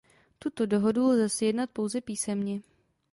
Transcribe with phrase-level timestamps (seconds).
[0.43, 2.61] Tuto dohodu lze sjednat pouze písemně.